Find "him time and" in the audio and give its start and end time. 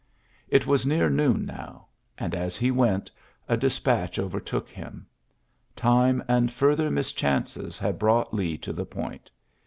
4.67-6.51